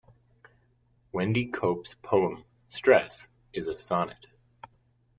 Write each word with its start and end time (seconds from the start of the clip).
Wendy 1.11 1.45
Cope's 1.51 1.93
poem 1.93 2.43
"Stress" 2.65 3.29
is 3.53 3.67
a 3.67 3.75
sonnet. 3.77 4.25